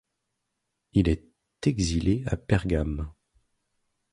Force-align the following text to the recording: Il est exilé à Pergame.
Il 0.93 1.09
est 1.09 1.27
exilé 1.63 2.23
à 2.25 2.35
Pergame. 2.35 3.13